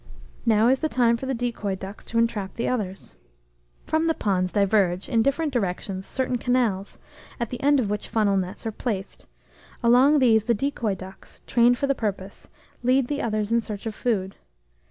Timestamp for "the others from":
2.55-4.07